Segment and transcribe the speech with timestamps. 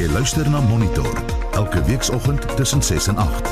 [0.00, 1.12] Jy luister na Monitor
[1.52, 3.50] elke weekoggend tussen 6 en 8.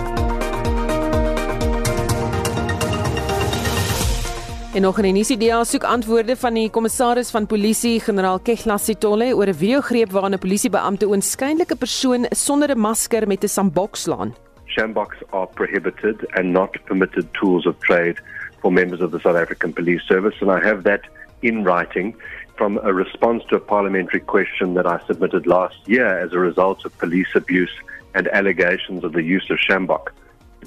[4.74, 9.46] En nog 'n nuusidee soek antwoorde van die kommissaris van polisie, generaal Kegla Sitole, oor
[9.46, 14.34] 'n videogreep waarin 'n polisiebeampte oënskynlike persoon sonder 'n masker met 'n sambok slaan.
[14.64, 18.16] Shambox are prohibited and not permitted tools of trade
[18.60, 21.00] for members of the South African Police Service, and I have that
[21.40, 22.14] in writing
[22.58, 26.84] from a response to a parliamentary question that I submitted last year as a result
[26.84, 27.74] of police abuse
[28.14, 30.10] and allegations of the use of Shambok.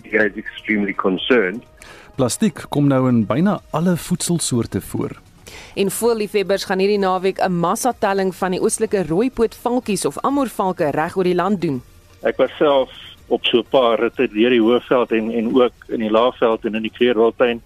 [0.04, 1.62] DA is extremely concerned.
[2.16, 5.20] Plastiek kom nou in byna alle voedselsoorte voor.
[5.76, 11.16] En voëlliefhebbers gaan hierdie naweek 'n massatelling van die oostelike rooipoot valkies of amorvalke reg
[11.18, 11.82] oor die land doen.
[12.24, 12.90] Ek was self
[13.28, 16.76] op so 'n paar ritte deur die Hoëveld en en ook in die Laagveld en
[16.76, 17.62] in die Kleurwildtuin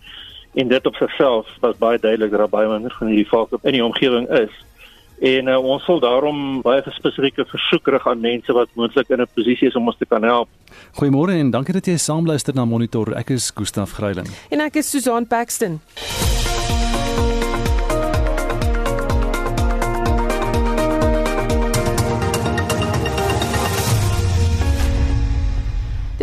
[0.56, 3.72] en dit op sigself was baie duidelik dat daar baie minder van hierdie valke in
[3.72, 4.54] die omgewing is.
[5.20, 9.28] En uh, ons sal daarom baie spesifieke versoek rig aan mense wat moontlik in 'n
[9.34, 10.50] posisie is om ons te kan help.
[11.00, 13.16] Goeiemôre en dankie dat jy saamluister na Monitor.
[13.16, 14.28] Ek is Gustaf Greiling.
[14.50, 15.80] En ek is Susan Paxton.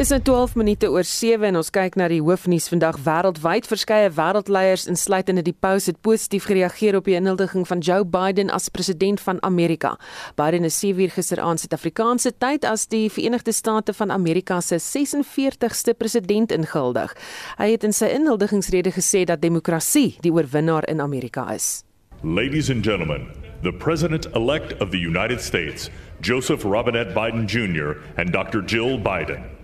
[0.03, 3.69] Dis nou 12 minute oor 7 en ons kyk na die hoofnuus vandag wêreldwyd.
[3.71, 8.67] Verskeie wêreldleiers insluitende die Paus het positief gereageer op die inhuldiging van Joe Biden as
[8.67, 9.93] president van Amerika.
[10.35, 15.95] Biden is 7 uur gisteraand Suid-Afrikaanse tyd as die Verenigde State van Amerika se 46ste
[15.95, 17.15] president ingehuldig.
[17.63, 21.85] Hy het in sy inhuldigingsrede gesê dat demokrasie die oorwinnaar in Amerika is.
[22.25, 23.31] Ladies and gentlemen,
[23.63, 28.67] the President-elect of the United States, Joseph Robinette Biden Jr., and Dr.
[28.67, 29.62] Jill Biden.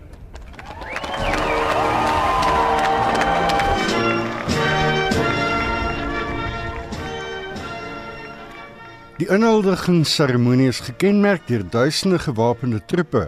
[9.18, 13.24] Die inhuldigingsseremonie is gekenmerk deur duisende gewapende troepe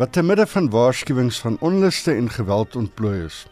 [0.00, 3.44] wat te midde van waarskuwings van onluste en geweld ontplooi is.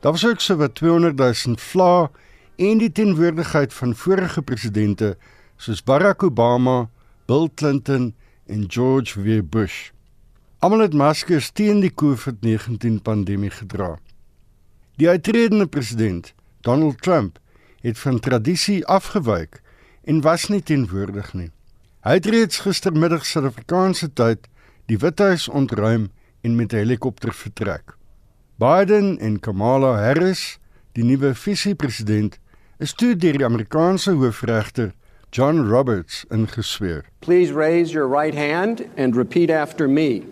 [0.00, 2.08] Daar was ook so wat 200 000 vlae
[2.56, 5.18] en die teenwoordigheid van vorige presidente
[5.56, 6.88] soos Barack Obama,
[7.26, 8.14] Bill Clinton
[8.46, 9.42] en George W.
[9.44, 9.90] Bush.
[10.58, 13.98] Almal het maskers teen die COVID-19 pandemie gedra.
[14.96, 17.36] Die uitredende president, Donald Trump,
[17.80, 19.60] het van tradisie afgewyk
[20.06, 21.50] en was nie teenwoordig nie.
[22.06, 24.46] Hy het reeds gistermiddag Suid-Afrikaanse tyd
[24.86, 26.10] die Withuis ontruim
[26.46, 27.96] en met 'n helikopter vertrek.
[28.58, 30.58] Biden en Kamala Harris,
[30.92, 32.38] die nuwe visiepresident,
[32.78, 34.92] is toe deur die Amerikaanse hoofregter
[35.30, 37.04] John Roberts ingesweer.
[37.20, 40.22] Please raise your right hand and repeat after me.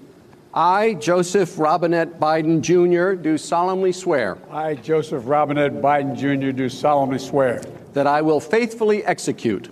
[0.55, 4.39] I, Joseph Robinette Biden Jr., do solemnly swear.
[4.53, 7.61] I, Joseph Robinette Biden Jr., do solemnly swear.
[7.95, 9.71] That I will faithfully execute.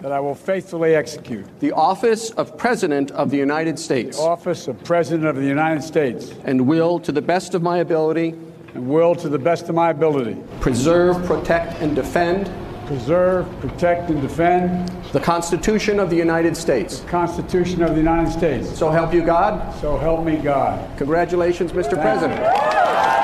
[0.00, 1.46] That I will faithfully execute.
[1.60, 4.16] The office of President of the United States.
[4.16, 6.34] The office of President of the United States.
[6.44, 8.34] And will, to the best of my ability.
[8.74, 10.36] And will, to the best of my ability.
[10.60, 12.50] Preserve, protect, and defend.
[12.86, 14.88] Preserve, protect, and defend.
[15.12, 17.00] The Constitution of the United States.
[17.00, 18.76] The Constitution of the United States.
[18.76, 19.72] So help you God.
[19.80, 20.98] So help me God.
[20.98, 21.90] Congratulations, Mr.
[21.90, 23.19] Thank President.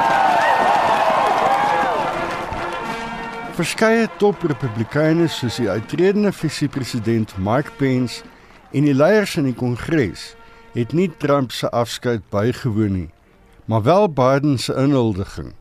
[3.56, 8.18] Verskeie top Republikeine soos die uitredende visiepresident Mike Pence
[8.76, 10.34] en die leiers in die Kongres
[10.74, 13.06] het nie Trump se afskeid bygewoon nie,
[13.64, 15.54] maar wel Biden se inhuldiging.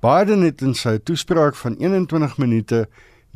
[0.00, 2.86] Biden het in sy toespraak van 21 minute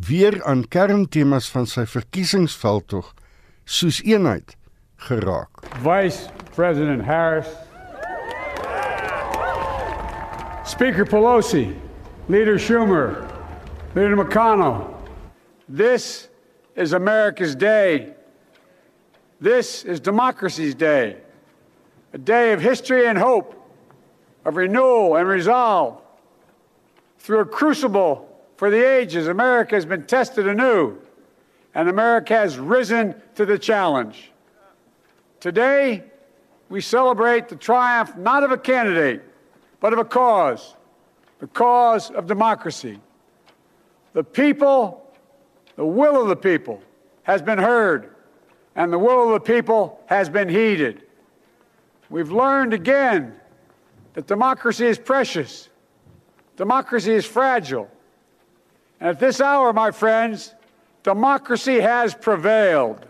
[0.00, 3.12] weer aan kerntemas van sy verkiesingsveldtog
[3.68, 4.56] soos eenheid
[5.10, 5.60] geraak.
[5.84, 7.52] Vice President Harris
[10.64, 11.76] Speaker Pelosi,
[12.32, 13.33] Leader Schumer,
[13.94, 14.92] Leader McConnell.
[15.68, 16.28] This
[16.74, 18.12] is America's day.
[19.40, 21.18] This is democracy's day.
[22.12, 23.54] A day of history and hope,
[24.44, 26.00] of renewal and resolve.
[27.18, 30.98] Through a crucible for the ages, America has been tested anew,
[31.72, 34.32] and America has risen to the challenge.
[35.38, 36.02] Today,
[36.68, 39.22] we celebrate the triumph not of a candidate,
[39.78, 40.74] but of a cause
[41.38, 42.98] the cause of democracy.
[44.14, 45.12] The people,
[45.74, 46.80] the will of the people,
[47.24, 48.14] has been heard,
[48.76, 51.02] and the will of the people has been heeded.
[52.08, 53.34] We've learned again
[54.14, 55.68] that democracy is precious,
[56.56, 57.90] democracy is fragile.
[59.00, 60.54] And at this hour, my friends,
[61.02, 63.04] democracy has prevailed.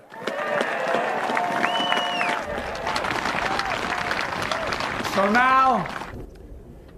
[5.14, 5.86] So now,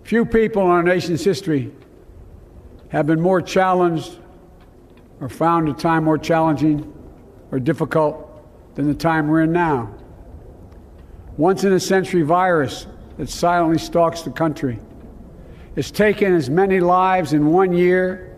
[0.05, 1.73] few people in our nation's history
[2.91, 4.19] have been more challenged
[5.21, 6.93] or found a time more challenging
[7.51, 8.23] or difficult
[8.75, 9.93] than the time we're in now.
[11.37, 12.87] once in a century virus
[13.19, 14.79] that silently stalks the country.
[15.75, 18.35] has taken as many lives in one year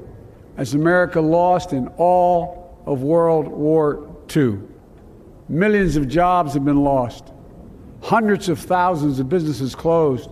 [0.57, 4.59] as America lost in all of World War II.
[5.49, 7.33] Millions of jobs have been lost,
[8.03, 10.29] hundreds of thousands of businesses closed.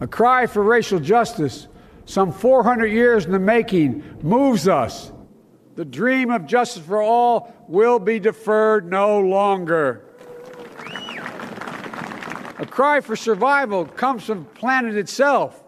[0.00, 1.68] A cry for racial justice,
[2.06, 5.12] some 400 years in the making, moves us.
[5.76, 10.04] The dream of justice for all will be deferred no longer.
[12.58, 15.62] A cry for survival comes from planet itself,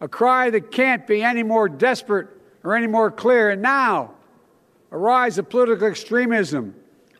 [0.00, 2.28] a cry that can't be any more desperate
[2.62, 3.50] or any more clear.
[3.50, 4.14] And now,
[4.90, 6.74] a rise of political extremism,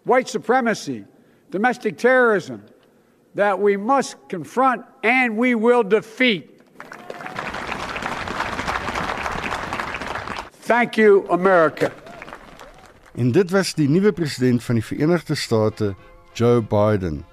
[0.04, 1.04] white supremacy,
[1.50, 2.64] domestic terrorism
[3.34, 6.59] that we must confront and we will defeat.
[10.70, 11.90] Thank you, America.
[13.14, 15.94] En dit was die nuwe president van die Verenigde State,
[16.32, 17.24] Joe Biden.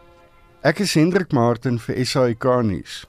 [0.66, 3.04] Ek is Hendrik Martin vir SAK nuus.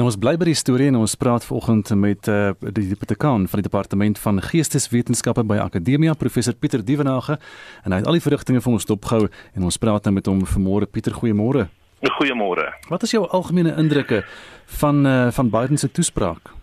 [0.00, 3.60] Nou ons bly by die storie en ons praat vanoggend met uh, die departement van
[3.60, 7.36] die departement van geesteswetenskappe by Akademia professor Pieter Dievenage
[7.84, 10.40] en hy het al die verrigtinge vir ons dopgehou en ons praat nou met hom
[10.56, 11.68] vanmôre Pieter goeiemôre.
[12.16, 12.70] Goeiemôre.
[12.88, 14.24] Wat is jou algemene indrukke
[14.80, 16.55] van uh, van Biden se toespraak?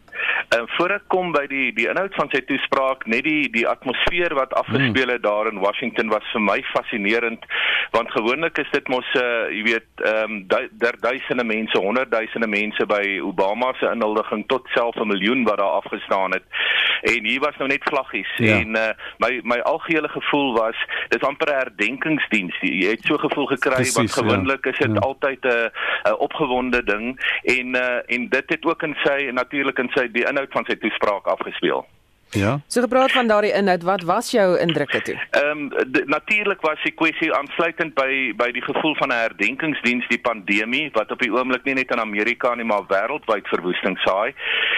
[0.58, 4.36] En voor ek kom by die die inhoud van sy toespraak, net die die atmosfeer
[4.38, 7.46] wat afgespeel het daar in Washington was vir my fascinerend
[7.94, 12.86] want gewoonlik is dit mos uh, jy weet ehm um, daar duisende mense, honderdduisende mense
[12.90, 16.44] by Obama se inhuldiging tot self 'n miljoen wat daar afgestaan het.
[17.02, 18.60] En hier was nou net vlaggies ja.
[18.60, 20.78] en uh, my my algehele gevoel was
[21.10, 22.58] dis amper 'n herdenkingsdiens.
[22.62, 24.72] Jy het so gevoel gekry Precies, want gewoonlik ja.
[24.72, 25.00] is dit ja.
[25.00, 25.70] altyd 'n
[26.10, 30.26] 'n opgewonde ding en uh, en dit het ook in sy natuurlik in sy die
[30.28, 31.86] inhoud inhoud van sy toespraak afgespeel.
[32.34, 32.60] Ja.
[32.68, 35.18] So gepraat van daardie inhoud, wat was jou indrukke toe?
[35.30, 35.72] Ehm um,
[36.06, 41.12] natuurlik was die kwessie aansluitend by by die gevoel van 'n herdenkingsdiens die pandemie wat
[41.12, 44.34] op die oomblik nie net in Amerika nie maar wêreldwyd verwoesting saai.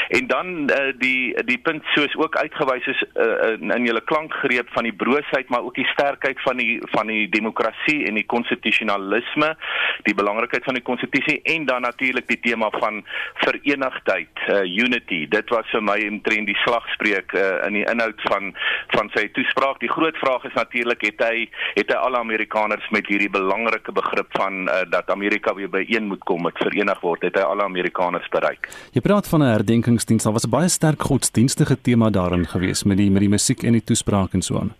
[0.09, 4.69] En dan uh, die die punt soos ook uitgewys is uh, in, in julle klankgreep
[4.69, 9.55] van die broosheid maar ook die sterkheid van die van die demokrasie en die konstitusionalisme,
[10.03, 15.27] die belangrikheid van die konstitusie en dan natuurlik die tema van verenigdheid, uh, unity.
[15.29, 18.53] Dit was vir my omtrent die slagspreuk uh, uh, in die inhoud van
[18.95, 19.79] van sy toespraak.
[19.79, 24.29] Die groot vraag is natuurlik het hy het hy alle Amerikaners met hierdie belangrike begrip
[24.37, 27.63] van uh, dat Amerika weer by een moet kom, met verenig word, het hy alle
[27.63, 28.69] Amerikaners bereik.
[28.93, 30.23] Jy praat van 'n herdenkingsdiens.
[30.23, 33.71] Daar was 'n baie sterk godsdienstige tema daarin gewees met die met die musiek en
[33.71, 34.73] die toespraak en so aan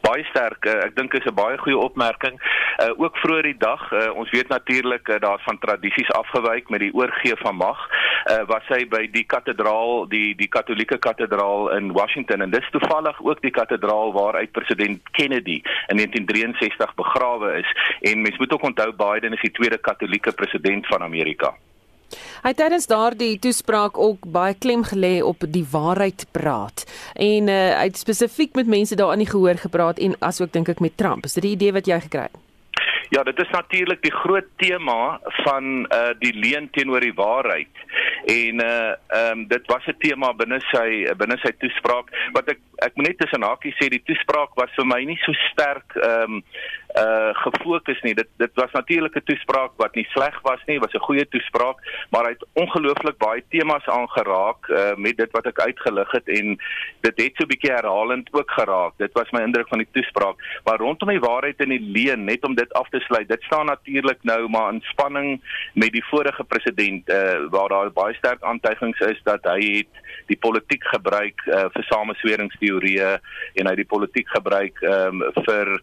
[0.00, 0.64] baie sterk.
[0.64, 2.40] Uh, ek dink is 'n baie goeie opmerking.
[2.78, 6.80] Uh ook vroeër die dag, uh, ons weet natuurlik uh, daar's van tradisies afgewyk met
[6.80, 7.78] die oorgee van mag.
[8.30, 13.20] Uh was hy by die kathedraal, die die Katolieke kathedraal in Washington en dis toevallig
[13.20, 17.70] ook die kathedraal waar uit president Kennedy in 1963 begrawe is.
[18.00, 21.54] En mens moet ook onthou Biden is die tweede Katolieke president van Amerika.
[22.42, 26.84] Hy het tydens daardie toespraak ook baie klem gelê op die waarheid praat
[27.14, 30.68] en uh, hy het spesifiek met mense daar aan die gehoor gepraat en asook dink
[30.68, 31.24] ek met Trump.
[31.24, 32.44] Is dit die idee wat jy gekry het?
[33.08, 37.72] Ja, dit is natuurlik die groot tema van uh die leuen teenoor die waarheid.
[38.24, 42.60] En uh ehm um, dit was 'n tema binne sy binne sy toespraak wat ek
[42.86, 46.38] ek moet net tussen hakies sê die toespraak was vir my nie so sterk ehm
[46.38, 46.42] um,
[46.96, 48.14] uh gefokus nie.
[48.14, 51.76] Dit dit was natuurlik 'n toespraak wat nie sleg was nie, was 'n goeie toespraak,
[52.10, 56.58] maar hy het ongelooflik baie temas aangeraak uh met dit wat ek uitgelig het en
[57.00, 58.92] dit het so 'n bietjie herhalend ook geraak.
[58.96, 62.44] Dit was my indruk van die toespraak, maar rondom die waarheid en die leuen, net
[62.44, 63.28] om dit af te sluit.
[63.28, 65.42] Dit staan natuurlik nou maar in spanning
[65.74, 69.92] met die vorige president uh waar daar baie sterk aantuigings is dat hy het
[70.26, 71.84] die politiek gebruik uh vir
[72.68, 73.18] samesweringsteorieë
[73.60, 75.80] en hy die politiek gebruik um vir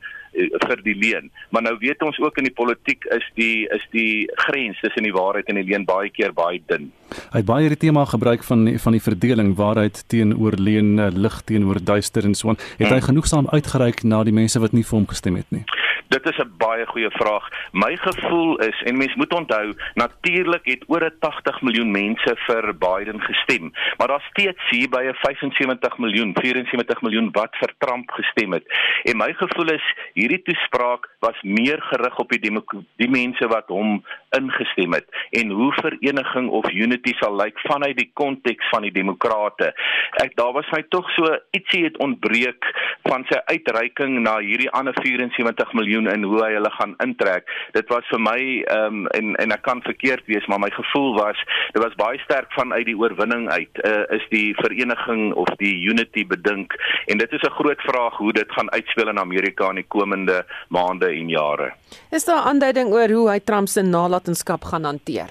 [0.68, 1.32] vir die leen.
[1.50, 5.13] Maar nou weet ons ook in die politiek is die is die grens tussen die
[5.15, 6.92] waarheid en die leen baie keer baie dun.
[7.32, 11.42] Hy het baie hierdie tema gebruik van van die verdeling waarheid teenoor leen, eh, lig
[11.46, 12.62] teenoor duister en so aan.
[12.77, 13.10] Het hy hmm.
[13.10, 15.65] genoegsaam uitgereik na die mense wat nie vir hom gestem het nie?
[16.08, 17.46] Dit is 'n baie goeie vraag.
[17.72, 23.22] My gevoel is en mens moet onthou, natuurlik het oor 80 miljoen mense vir Biden
[23.22, 28.54] gestem, maar daar's steeds hier by 'n 75 miljoen, 74 miljoen wat vir Trump gestem
[28.54, 28.63] het.
[29.04, 29.86] En my gevoel is
[30.25, 32.44] hierdie toespraak was meer gerig op die
[33.01, 34.01] die mense wat hom
[34.38, 39.72] ingestem het en hoe vereniging of unity sal lyk vanuit die konteks van die demokrate.
[40.24, 42.67] Ek daar was hy tog so ietsie het ontbreek
[43.08, 47.48] van sy uitreiking na hierdie ander 74 miljoen miljoen in hoe hy hulle gaan intrek.
[47.74, 51.15] Dit was vir my ehm um, en en ek kan verkeerd wees, maar my gevoel
[51.20, 51.38] was
[51.74, 53.82] dit was baie sterk vanuit die oorwinning uit.
[53.84, 56.74] Uh, is die vereniging of die unity bedink
[57.08, 60.14] en dit is 'n groot vraag hoe dit gaan uitspeel in Amerika in die komende
[60.69, 61.74] maande en jare.
[62.12, 65.29] Is daar aanduiding oor hoe hy Trump se nalatenskap gaan hanteer?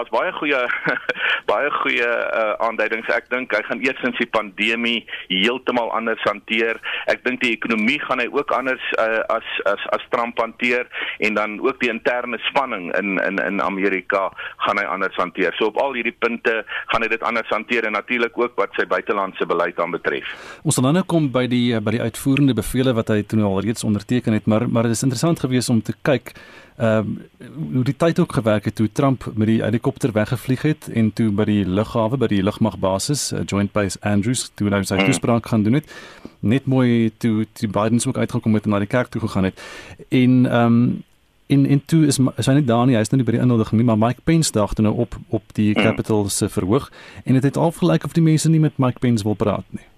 [0.00, 0.60] Daar's baie goeie
[1.50, 3.08] baie goeie uh, aanduidings.
[3.12, 6.80] Ek dink hy gaan eers in die pandemie heeltemal anders hanteer.
[7.10, 10.88] Ek dink die ekonomie gaan hy ook anders uh, as as as Trump hanteer
[11.26, 14.28] en dan ook die interne spanning in in in Amerika
[14.64, 15.54] gaan hy anders hanteer.
[15.58, 16.60] So op al hierdie punte
[16.92, 20.32] gaan hy dit anders hanteer en natuurlik ook wat sy buitelandse beleid aanbetref.
[20.64, 23.84] Ons sal nou kom by die by die uitvoerende bevele wat hy toe al reeds
[23.86, 26.34] onderteken het, maar maar dit is interessant geweest om te kyk
[26.80, 30.88] ehm um, hoe die tyd ook gewerk het toe Trump met die helikopter weggevlieg het
[30.88, 34.96] en toe by die lughawe by die lugmagbasis uh, Joint Base Andrews toe hy sy
[34.96, 35.10] hmm.
[35.10, 35.92] toespraak gaan doen het
[36.40, 39.60] net mooi toe die Biden ook uitgekom het en na die kerk toe gegaan het
[40.08, 41.02] en ehm um,
[41.50, 43.44] in in toe is is hy net daar nie hy is nou nie by die
[43.44, 45.82] inhuldiging nie maar Mike Pence daag toe nou op op die hmm.
[45.82, 46.88] Capitol se verhoog
[47.24, 49.66] en dit het, het al gelyk of die mense nie met Mike Pence wil praat
[49.68, 49.89] nie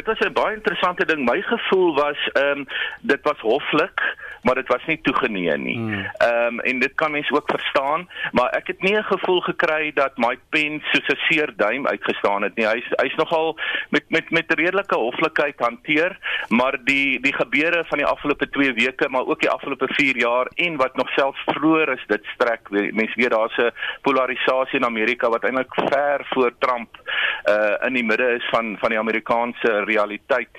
[0.00, 1.30] Dit was 'n baie interessante ding.
[1.30, 2.66] My gevoel was ehm um,
[3.00, 5.76] dit was hoflik, maar dit was nie toegenee nie.
[5.76, 6.10] Hmm.
[6.16, 9.92] Ehm um, en dit kan mens ook verstaan, maar ek het nie 'n gevoel gekry
[9.94, 12.66] dat Mike Pence soos 'n seer duim uitgestaan het nie.
[12.66, 18.06] Hy's hy's nogal met met met redelike hoflikheid hanteer, maar die die gebeure van die
[18.06, 22.04] afgelope 2 weke, maar ook die afgelope 4 jaar en wat nog selfs vroeër is
[22.06, 22.70] dit strek.
[22.70, 26.88] Mense weet daar's 'n polarisasie in Amerika wat eintlik ver voor Trump
[27.48, 30.52] uh in die midde is van van die Amerikaanse realiteit.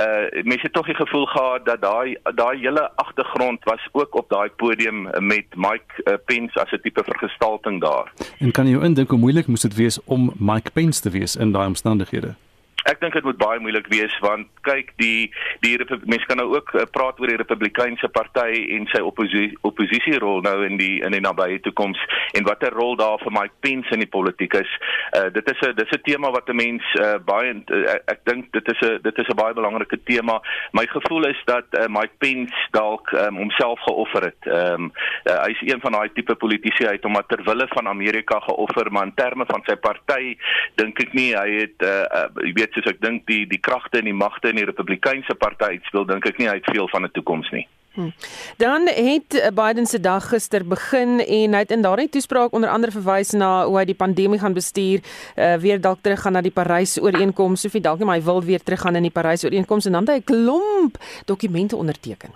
[0.00, 4.28] Uh mense het tog die gevoel gehad dat daai daai hele agtergrond was ook op
[4.28, 5.02] daai podium
[5.32, 8.12] met Mike uh, Pence as 'n tipe vergestalting daar.
[8.38, 11.36] En kan jy jou indink hoe moeilik moes dit wees om Mike Pence te wees
[11.36, 12.34] in daai omstandighede?
[12.86, 15.30] Ek dink dit moet baie moeilik wees want kyk die
[15.64, 15.74] die
[16.06, 20.62] mense kan nou ook uh, praat oor die Republikeinse party en sy oppositie oppositierol nou
[20.66, 21.98] in die in die nabye toekoms
[22.38, 24.70] en watter rol daar vir Mike Pence in die politiek is.
[25.16, 28.52] Uh, dit is 'n dis 'n tema wat 'n mens uh, baie uh, ek dink
[28.52, 30.40] dit is 'n dit is 'n baie belangrike tema.
[30.72, 34.42] My gevoel is dat uh, Mike Pence dalk um, homself geoffer het.
[34.46, 34.92] Ehm um,
[35.24, 39.04] uh, hy's een van daai tipe politici uit om ter wille van Amerika geoffer, maar
[39.04, 40.36] in terme van sy party
[40.74, 44.04] dink ek nie hy het uh, uh, weet soos ek dink die die kragte en
[44.04, 47.12] die magte in die Republikeinse party speel dink ek nie hy het veel van 'n
[47.12, 47.66] toekoms nie.
[47.98, 48.12] Hmm.
[48.56, 52.70] Dan het eh, Biden se dag gister begin en hy het in daardie toespraak onder
[52.70, 55.00] andere verwys na hoe hy die pandemie gaan bestuur,
[55.34, 58.44] uh, weer dalk terug gaan na die Parys ooreenkoms, hy dalk nie maar hy wil
[58.44, 62.30] weer terug gaan in die Parys ooreenkoms en dan het hy 'n klomp dokumente onderteken.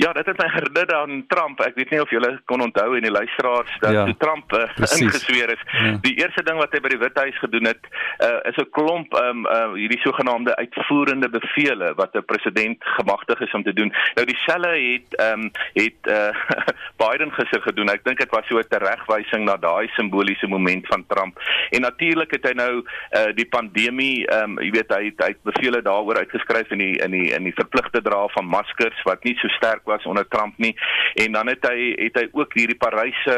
[0.00, 1.60] Ja, dit het my herinner aan Trump.
[1.60, 4.62] Ek weet nie of julle kon onthou en die luisteraars dat ja, toe Trump uh,
[4.96, 5.64] ingesweer is.
[5.76, 5.90] Ja.
[6.06, 7.88] Die eerste ding wat hy by die Withuis gedoen het,
[8.24, 13.52] uh, is 'n klomp um uh, hierdie sogenaamde uitvoerende bevele wat 'n president gemagtig is
[13.52, 13.92] om te doen.
[14.16, 16.32] Nou dieselfde het um het uh,
[17.02, 17.92] Biden gister gedoen.
[17.92, 21.36] Ek dink dit was so 'n teregwysing na daai simboliese moment van Trump.
[21.70, 25.44] En natuurlik het hy nou uh, die pandemie um jy weet hy het, hy het
[25.44, 29.36] bevele daaroor uitgeskryf in die in die in die verpligte dra van maskers wat nie
[29.36, 30.74] so sterk was onder Trump nie.
[31.14, 33.36] En dan het hy het hy ook hierdie Paryse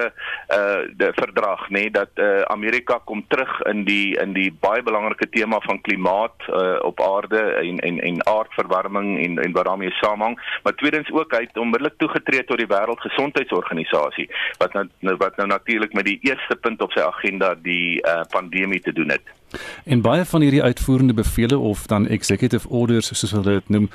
[0.52, 5.28] uh die verdrag nê dat uh Amerika kom terug in die in die baie belangrike
[5.32, 10.38] tema van klimaat uh op aarde en en en aardverwarming en en wat daarmee saamhang.
[10.62, 14.28] Maar tweedens ook hy het onmiddellik toegetree tot die wêreldgesondheidsorganisasie
[14.58, 18.80] wat nou wat nou natuurlik met die eerste punt op sy agenda die uh pandemie
[18.80, 19.40] te doen het
[19.84, 23.88] En baie van hierdie uitvoerende bevele of dan executive orders soos hulle dit noem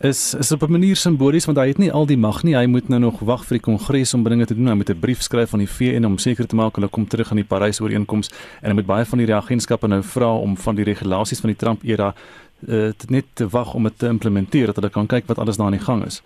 [0.00, 2.56] is is op 'n manier simbolies want hy het nie al die mag nie.
[2.56, 4.66] Hy moet nou nog wag vir die kongres om dinge te doen.
[4.66, 7.30] Hy moet 'n brief skryf aan die VN om seker te maak hulle kom terug
[7.30, 8.30] aan die Parys ooreenkoms
[8.60, 11.56] en hy moet baie van hierdie agentskappe nou vra om van die regulasies van die
[11.58, 12.14] Trump era
[12.68, 15.66] uh, net te wag om dit te implementeer dat hulle kan kyk wat alles daar
[15.66, 16.22] aan die gang is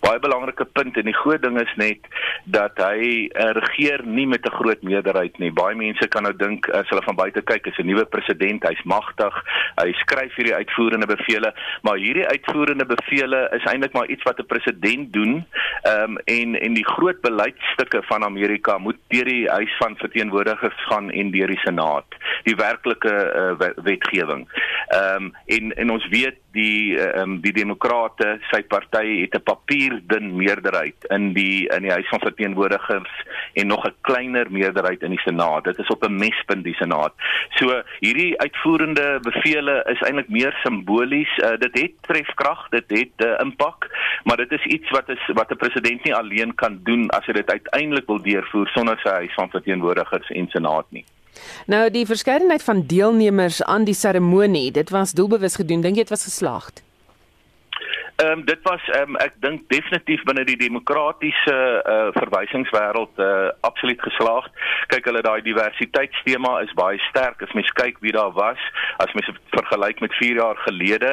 [0.00, 2.06] baie belangrike punt en die groot ding is net
[2.44, 5.50] dat hy uh, regeer nie met 'n groot meerderheid nie.
[5.52, 8.82] Baie mense kan nou dink as hulle van buite kyk, is 'n nuwe president, hy's
[8.84, 9.34] magtig,
[9.82, 11.52] hy skryf hierdie uitvoerende bevele,
[11.82, 15.46] maar hierdie uitvoerende bevele is eintlik maar iets wat 'n president doen.
[15.82, 20.84] Ehm um, en en die groot beleidsstukke van Amerika moet deur die huis van verteenwoordigers
[20.88, 22.06] gaan en deur die senaat,
[22.44, 24.48] die werklike uh, wetgewing.
[24.88, 29.46] Ehm um, en en ons weet die ehm um, die demokrate, sy party het 'n
[29.52, 33.12] papier vierdin meerderheid in die in die huis van verteenwoordigers
[33.54, 35.64] en nog 'n kleiner meerderheid in die senaat.
[35.64, 37.12] Dit is op 'n mespunt die senaat.
[37.50, 41.38] So hierdie uitvoerende bevele is eintlik meer simbolies.
[41.38, 43.90] Uh, dit het trefkrag, dit het uh, eh, impak,
[44.24, 47.32] maar dit is iets wat is wat 'n president nie alleen kan doen as hy
[47.32, 51.04] dit uiteindelik wil deurvoer sonder sy huis van verteenwoordigers en senaat nie.
[51.66, 55.80] Nou die verskeidenheid van deelnemers aan die seremonie, dit was doelbewus gedoen.
[55.80, 56.82] Dink jy dit was geslaagd?
[58.18, 61.56] Ehm um, dit was ehm um, ek dink definitief binne die demokratiese
[61.86, 64.50] uh verwysingswêreld uh absoluut geslaagd.
[64.90, 68.64] Kyk hulle daai diversiteitstema is baie sterk as mens kyk wie daar was
[69.04, 71.12] as mens vergelyk met 4 jaar gelede.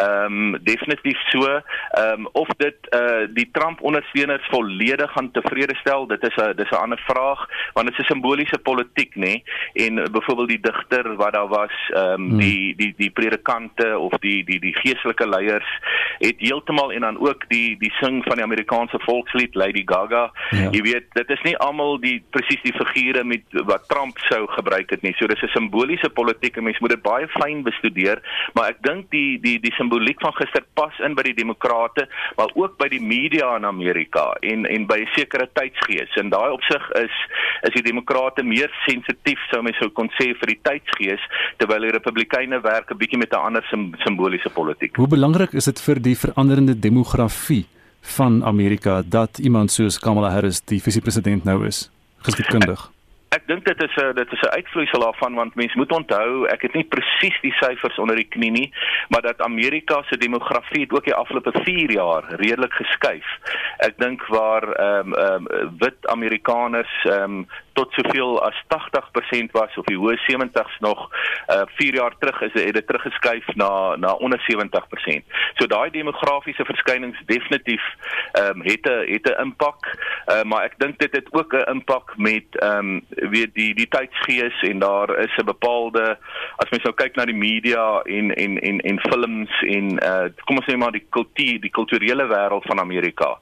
[0.00, 1.46] Ehm um, definitief so.
[1.46, 6.56] Ehm um, of dit uh die Trump ondersteuners volledig gaan tevrede stel, dit is 'n
[6.58, 7.46] dis 'n ander vraag
[7.78, 9.38] want dit is 'n simboliese politiek nê
[9.86, 12.38] en byvoorbeeld die digter wat daar was ehm um, hmm.
[12.42, 15.70] die die die predikante of die die die geestelike leiers
[16.18, 20.30] het heeltemal en dan ook die die sing van die Amerikaanse volkslied Lady Gaga.
[20.50, 20.70] Ja.
[20.70, 24.90] Jy weet, dit is nie almal die presies die figure met wat Trump sou gebruik
[24.90, 25.14] het nie.
[25.18, 28.22] So dis 'n simboliese politiek en mens moet dit baie fyn bestudeer,
[28.54, 32.50] maar ek dink die die die simboliek van gister pas in by die demokrate, maar
[32.54, 36.16] ook by die media in Amerika en en by 'n sekere tydsgees.
[36.16, 37.14] En daai opsig is
[37.62, 41.20] is die demokrate meer sensitief sou mens sou kon sê vir die tydsgees
[41.58, 44.96] terwyl die republikeine werk 'n bietjie met 'n ander sim, simboliese politiek.
[44.96, 47.66] Hoe belangrik is dit vir die veranderende demografie
[48.00, 51.90] van Amerika dat iemand soos Kamala Harris die visiepresident nou is
[52.22, 52.90] geskiedkundig.
[53.30, 56.62] Ek dink dit is 'n dit is 'n uitvloeisel daarvan want mense moet onthou, ek
[56.62, 58.72] het nie presies die syfers onder die knie nie,
[59.08, 63.26] maar dat Amerika se demografie het ook die afgelope 4 jaar redelik geskuif.
[63.78, 69.50] Ek dink waar ehm um, ehm um, wit Amerikaners ehm um, tot soveel as 80%
[69.52, 71.06] was of die hoë 70s nog
[71.48, 75.22] uh 4 jaar terug is dit teruggeskuif na na onder 70%.
[75.54, 77.84] So daai demografiese verskynings definitief
[78.32, 79.80] ehm um, het 'n het 'n impak.
[80.26, 83.88] Uh maar ek dink dit het ook 'n impak met ehm um, weet die die
[83.88, 86.18] tydsgees en daar is 'n bepaalde
[86.56, 90.56] as mens nou kyk na die media en en en en films en uh kom
[90.56, 93.38] ons sê maar die kultuur die kulturele wêreld van Amerika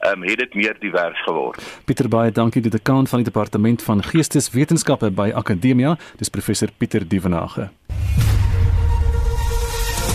[0.00, 1.80] ehm um, het dit meer divers geword.
[1.84, 7.08] Pieter baie dankie die dekaan van die departement van Geesteswetenskappe by Akademia, dis professor Pieter
[7.08, 7.70] Dievenage.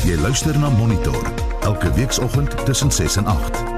[0.07, 3.76] Jy luister na Monitor elke weekoggend tussen 6 en 8.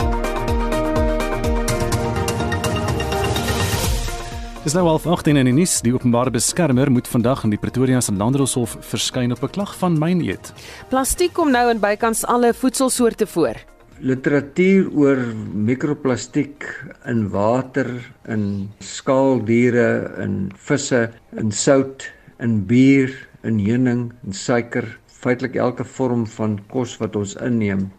[4.60, 8.02] Dis nou al 18 in die nuus, die openbare beskermer moet vandag in die Pretoria
[8.04, 10.54] se Landdroshof verskyn op 'n klag van myn eet.
[10.90, 13.56] Plastiek kom nou in bykans alle voedselsoorte voor
[14.00, 15.20] literatuur oor
[15.54, 16.64] mikroplastiek
[17.06, 17.90] in water,
[18.28, 23.12] in skaaldiere, in visse, in sout, in bier,
[23.44, 27.90] in heuning, in suiker, feitelik elke vorm van kos wat ons inneem,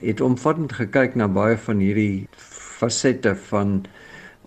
[0.00, 3.82] het omvattend gekyk na baie van hierdie fasette van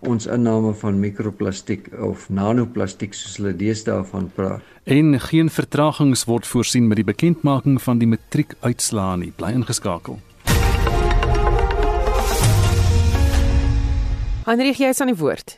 [0.05, 4.61] ons inname van mikroplastiek of nanoplastiek soos hulle deesdae van praat.
[4.85, 9.33] En geen vertragings word voorsien met die bekendmaking van die matriekuitslae nie.
[9.37, 10.19] Bly ingeskakel.
[14.45, 15.57] Heinrich, jy is aan die woord.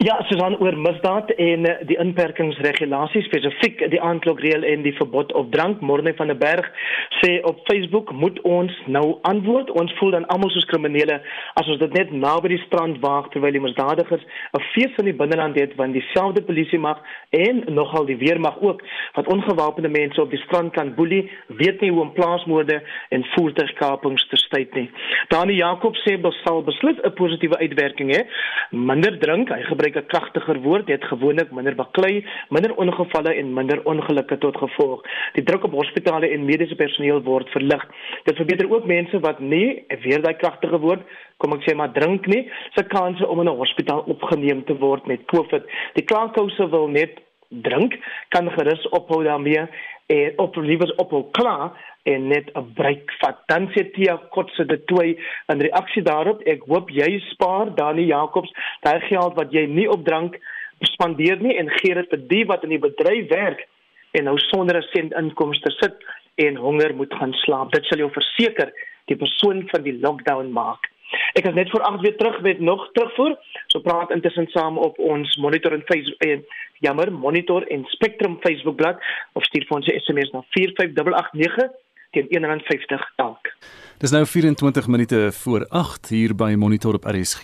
[0.00, 5.50] Ja, Susan oor misdaad en eh, die inperkingsregulasies spesifiek die aandklokreël en die verbod op
[5.52, 5.82] drank.
[5.84, 6.70] Morne van der Berg
[7.18, 9.68] sê op Facebook moet ons nou antwoord.
[9.76, 11.18] Ons voel dan almal soos kriminele
[11.60, 14.24] as ons dit net naby die strand waag terwyl die misdadigers
[14.56, 17.04] 'n fees in die binneland het want dieselfde polisie mag
[17.36, 18.80] en nogal die weermag ook
[19.12, 24.28] wat ongewapende mense op die strand kan boelie, weet nie hoe om plaasmoorde en voertuigkapings
[24.28, 24.90] te stryd nie.
[25.28, 28.24] Dani Jakob sê dit sal beslis 'n positiewe uitwerking hê.
[28.70, 33.54] Minder drink, hy gebruik gebruik 'n kragtiger woord, dit gewoonlik minder baklei, minder ongevalle en
[33.54, 35.02] minder ongelukke tot gevolg.
[35.34, 37.84] Die druk op hospitale en mediese personeel word verlig.
[38.24, 41.02] Dit verbeter ook mense wat nie weer daai kragtige woord
[41.36, 45.06] kom ek sê maar drink nie, se kanse om in 'n hospitaal opgeneem te word
[45.06, 45.64] met COVID.
[45.94, 47.98] Die klaarkouse wil net drink,
[48.28, 49.66] kan gerus ophou daarmee
[50.06, 53.38] en op liewers ophou klaar en net 'n breek vat.
[53.46, 58.52] Dan sê Tia Kotse de Tooi in reaksie daarop, ek hoop jy spaar Dani Jacobs
[58.80, 60.38] daai geld wat jy nie op drank
[60.80, 63.66] spandeer nie en gee dit vir die wat in die bedryf werk
[64.12, 65.96] en nou sonder 'n sent inkomste sit
[66.34, 67.72] en honger moet gaan slaap.
[67.72, 68.72] Dit sal jou verseker
[69.04, 70.88] die persoon van die lockdown maak.
[71.34, 73.36] Ek is net voor 8 weer terug met nog terugvoer.
[73.66, 76.44] So praat intussen saam op ons Monitor en Facebook en
[76.78, 79.00] jammer Monitor en Spectrum Facebook bladsy
[79.32, 81.70] of stuur vir ons 'n SMS na 45889
[82.12, 83.52] teen R1.50 elk.
[84.00, 87.42] Dis nou 24 minute voor 8 hier by Monitor op RSG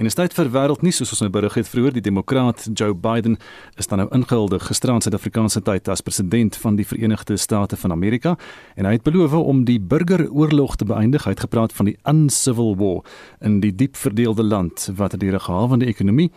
[0.00, 1.92] en is tyd vir wêreldnuus soos ons nou berig het vroeër.
[1.98, 3.34] Die demokraat Joe Biden
[3.76, 8.32] is dan nou ingehuldig gisteraan Suid-Afrikaanse tyd as president van die Verenigde State van Amerika
[8.80, 11.26] en hy het beloof om die burgeroorlog te beëindig.
[11.28, 13.04] Hy het gepraat van die uncivil war
[13.44, 16.30] in die diep verdeelde land wat deur 'n gehavende ekonomie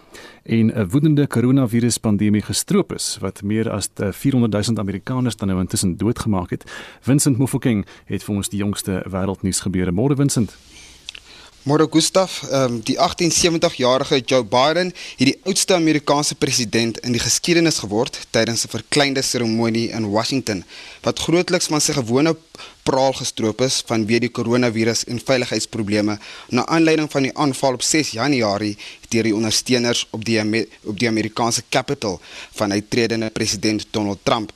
[0.44, 5.96] en 'n woedende koronaviruspandemie gestroop is wat meer as 400 000 Amerikaners dan nou intussen
[5.98, 6.72] doodgemaak het.
[7.00, 9.92] Vincent Mofokeng het vir ons die jongste wêreldnuus nuus gebeure.
[9.92, 10.52] Môre Vincent.
[11.64, 17.80] Môre Gustaf, um, die 1870-jarige Joe Biden het die oudste Amerikaanse president in die geskiedenis
[17.80, 20.66] geword tydens 'n verkleinde seremonie in Washington
[21.04, 22.36] wat grootliks van sy gewone
[22.84, 26.18] praal gestroop is vanweë die koronavirus en veiligheidsprobleme
[26.50, 28.78] na aanleiding van die aanval op 6 Januarie
[29.10, 32.20] deur die ondersteuners op die op die Amerikaanse Capitol
[32.60, 34.52] van uitredende president Donald Trump.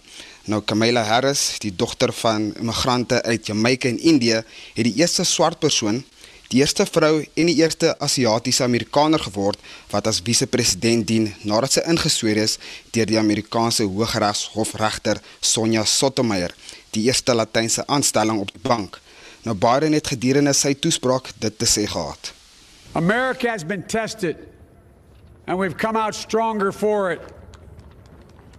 [0.47, 5.59] Nou Kamala Harris, die dogter van immigrante uit Jamaica en Indië, het die eerste swart
[5.59, 6.03] persoon
[6.47, 9.59] die eerste vrou en die eerste Asiatiese Amerikaner geword
[9.91, 12.55] wat as vise-president dien nadat sy ingesweer is
[12.95, 16.53] deur die Amerikaanse Hooggeregshofregter Sonja Sotomayor,
[16.95, 19.01] die eerste latynse aanstelling op die bank.
[19.43, 22.31] Nou Biden het gedurende sy toespraak dit te sê gehad.
[22.95, 24.37] America has been tested
[25.47, 27.36] and we've come out stronger for it.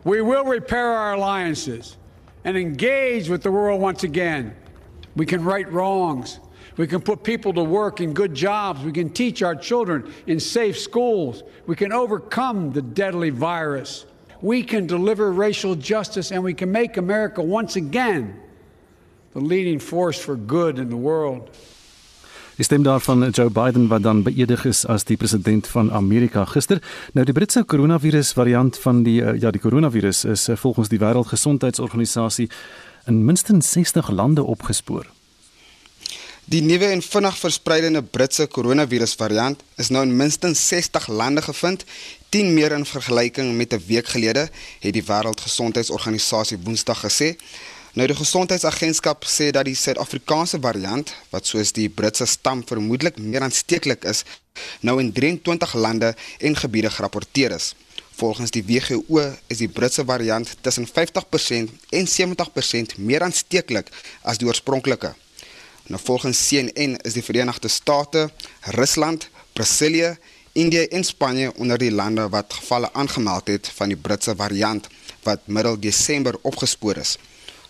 [0.08, 1.98] We will repair our alliances
[2.42, 4.56] and engage with the world once again.
[5.14, 6.40] We can right wrongs.
[6.78, 8.82] We can put people to work in good jobs.
[8.82, 11.42] We can teach our children in safe schools.
[11.66, 14.06] We can overcome the deadly virus.
[14.40, 18.40] We can deliver racial justice and we can make America once again
[19.34, 21.54] the leading force for good in the world.
[22.58, 26.80] Die stem daarvan Joe Biden wat dan beëdig is as die president van Amerika gister.
[27.14, 30.98] Nou die Britse koronavirus variant van die uh, ja die koronavirus is uh, volgens die
[30.98, 32.48] Wêreldgesondheidsorganisasie
[33.06, 35.06] in minstens 60 lande opgespoor.
[36.50, 41.84] Die nuwe en vinnig verspreidende Britse koronavirusvariant is nou in minstens 60 lande gevind,
[42.34, 44.48] 10 meer in vergelyking met 'n week gelede,
[44.80, 47.36] het die Wêreldgesondheidsorganisasie Woensdag gesê.
[47.98, 53.42] Nou die gesondheidsagentskap sê dat die Suid-Afrikaanse variant, wat soos die Britse stam vermoedelik meer
[53.42, 54.20] aansteeklik is,
[54.86, 57.72] nou in 23 lande en gebiede gerapporteer is.
[58.20, 63.90] Volgens die WHO is die Britse variant tussen 50% en 70% meer aansteeklik
[64.22, 65.10] as die oorspronklike.
[65.90, 68.28] Nou volgens CNN is die Verenigde State,
[68.78, 69.26] Rusland,
[69.58, 70.12] Brasilië,
[70.54, 74.86] Indië en Spanje onder die lande wat gevalle aangemeld het van die Britse variant
[75.26, 77.16] wat middel Desember opgespoor is.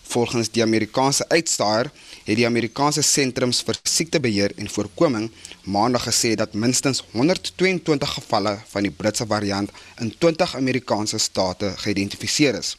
[0.09, 1.91] Volgens die Amerikaanse uitstaaier
[2.25, 5.27] het die Amerikaanse sentrums vir siektebeheer en voorkoming
[5.63, 9.69] maandag gesê dat minstens 122 gevalle van die Britse variant
[10.01, 12.75] in 20 Amerikaanse state geïdentifiseer is.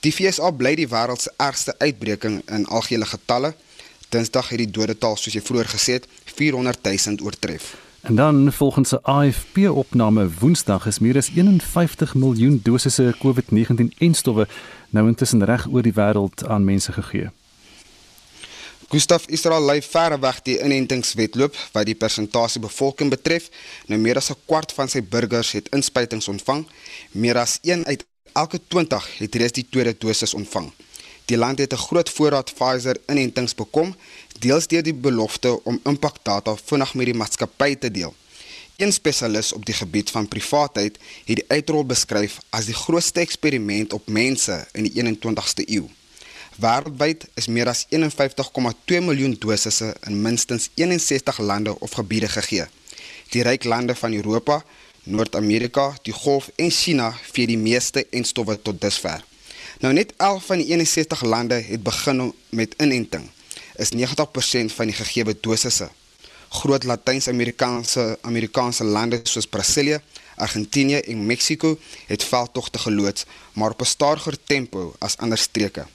[0.00, 3.52] Die FSA bly die wêreld se ergste uitbreking in algehele getalle
[4.12, 7.72] Dinsdag het die dodetal soos jy vroeër gesê het 400 000 oortref.
[8.02, 14.48] En dan volgens 'n AFP-opname Woensdag is meer as 51 miljoen dosisse COVID-19-enstowwe
[14.90, 17.30] nou intussen reg oor die wêreld aan mense gegee.
[18.88, 23.48] Gustav Israel lei ver weg die inentingswetloop wat die persentasie bevolking betref.
[23.86, 26.66] Nou meer as 'n kwart van sy burgers het inspuitings ontvang.
[27.10, 30.72] Meer as 1 uit elke 20 het reeds die tweede dosis ontvang.
[31.24, 33.94] Die land het 'n groot voorraad Pfizer-inentings bekom,
[34.42, 38.14] deels deur die belofte om impakdata vinnig met die maatskappy te deel.
[38.76, 43.92] Een spesialis op die gebied van privaatheid het die uitrol beskryf as die grootste eksperiment
[43.92, 45.84] op mense in die 21ste eeu.
[46.60, 52.66] Wêreldwyd is meer as 51,2 miljoen dosisse in minstens 61 lande of gebiede gegee.
[53.32, 54.62] Die ryk lande van Europa,
[55.04, 59.22] Noord-Amerika, die Golf en China vee die meeste en stowwe tot dusver.
[59.80, 63.30] Nou net 11 van die 61 lande het begin met inenting.
[63.76, 65.90] Is 90% van die gegee dosisse.
[66.48, 70.00] Groot Latyns-Amerikaanse Amerikaanse lande soos Brasilië,
[70.36, 75.86] Argentinië en Mexiko het veldtogte geloods, maar op 'n stadiger tempo as ander streke.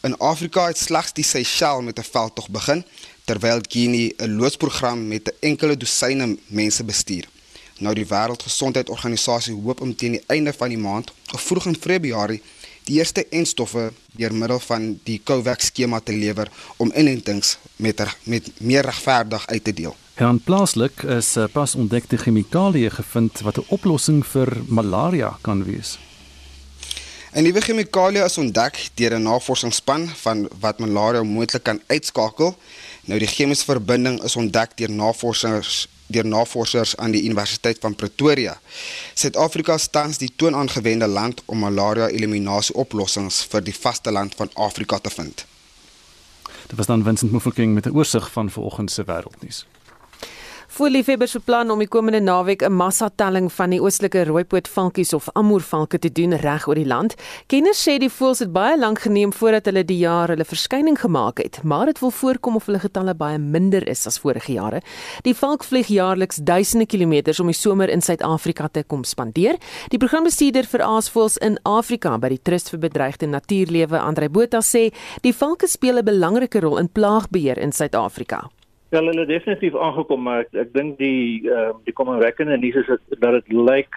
[0.00, 2.84] In Afrika het slegs die Seychelles met 'n veldtog begin,
[3.24, 7.28] terwyl Guinea 'n loodsprogram met 'n enkele dosyne mense bestuur.
[7.78, 12.42] Nou die Wêreldgesondheidsorganisasie hoop om teen die einde van die maand of vroeg in Februarie
[12.90, 16.50] die eerste enstowwe deur middel van die COVAX skema te lewer
[16.82, 19.96] om inentings met er, met meer regverdig uit te deel.
[20.20, 25.98] En plaaslik is eh, pas ontdekte chemikalieë gevind wat 'n oplossing vir malaria kan wees.
[27.32, 32.56] 'n Nuwe chemikalie is ontdek deur 'n navorsingsspan van wat malaria moontlik kan uitskakel.
[33.04, 38.56] Nou die chemiese verbinding is ontdek deur navorsers deur navorsers aan die Universiteit van Pretoria.
[39.14, 45.46] Suid-Afrika staan die toonaangewende land om malaria-eliminasie oplossings vir die vasteland van Afrika te vind.
[46.66, 49.66] Dit was dan Vincent Mufokeng met 'n oorsig van vanoggend se wêreldnuus.
[50.70, 56.12] Voëlliefhebbers beplan om die komende naweek 'n massatelling van die oostelike rooipootvalkies of amurvalke te
[56.12, 57.14] doen reg oor die land.
[57.46, 61.38] Kenners sê die voëls het baie lank geneem voordat hulle die jaar hulle verskyning gemaak
[61.38, 64.80] het, maar dit wil voorkom of hulle getalle baie minder is as vorige jare.
[65.22, 69.58] Die valk vlieg jaarliks duisende kilometers om die somer in Suid-Afrika te kom spandeer.
[69.88, 74.92] Die programbestuurder vir aasvoëls in Afrika by die Trust vir Bedreigde Natuurlewe, Andre Botha sê,
[75.22, 78.50] die valke speel 'n belangrike rol in plaagbeheer in Suid-Afrika.
[78.90, 82.80] Ja, hulle het definitief aangekom, maar ek, ek dink die ehm uh, die kommerwekkende nuus
[82.80, 82.88] is
[83.22, 83.94] dat dit lyk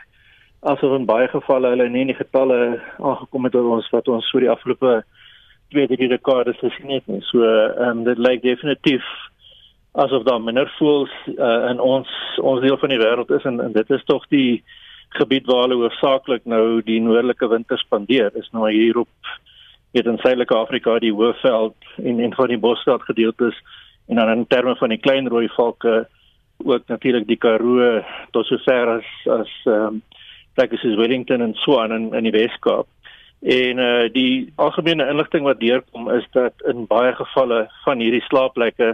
[0.70, 2.60] asof in baie gevalle hulle nie in die getalle
[3.00, 5.00] aangekom het wat ons wat ons so die afgelope
[5.74, 7.24] twee drie dekades gesien het nie.
[7.32, 9.10] So ehm um, dit lyk definitief
[10.06, 13.74] asof daar minder voels uh, in ons ons deel van die wêreld is en, en
[13.74, 14.62] dit is tog die
[15.18, 18.30] gebied waar hulle hoofsaaklik nou die noordelike winter spandeer.
[18.38, 19.34] Is nou hier op
[19.94, 23.58] weet in Suidelike Afrika die Hoëveld en en van die Bosveld gedeeltes
[24.08, 26.08] en dan in terme van die klein rooi valke
[26.64, 30.02] ook natuurlik die Karoo tot sover as as ehm um,
[30.54, 32.88] plekke soos Wellington en Swan in in die Weskaap.
[33.42, 38.94] En uh die algemene inligting wat deurkom is dat in baie gevalle van hierdie slaapplekke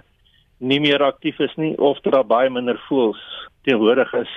[0.58, 3.20] nie meer aktief is nie of dat daar baie minder voëls
[3.64, 4.32] teenwoordig is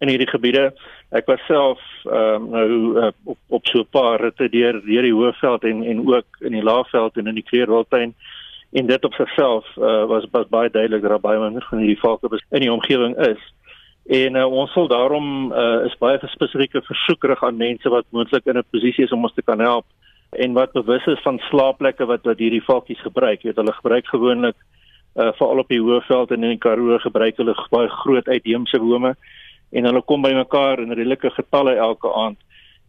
[0.00, 0.70] in hierdie gebiede.
[1.12, 2.68] Ek was self ehm um, nou
[3.06, 6.52] uh, op op so 'n paar ritte deur deur die Hoëveld en en ook in
[6.52, 8.14] die Laagveld en in die Kleurwildtuin
[8.72, 12.42] en dit op sigself uh, was was baie duidelik dat baie minder van hierdie valke
[12.50, 13.42] in die omgewing is.
[14.06, 18.58] En uh, ons sal daarom uh, is baie spesifieke versoekrig aan mense wat moontlik in
[18.58, 19.86] 'n posisie is om ons te kan help
[20.30, 23.42] en wat bewus is van slaapplekke wat wat hierdie valkies gebruik.
[23.42, 24.56] Jy weet hulle gebruik gewoonlik
[25.16, 29.14] uh, veral op die Hoëveld en in die Karoo gebruik hulle baie groot uitheemse bome
[29.70, 32.38] en hulle kom bymekaar in redelike getalle elke aand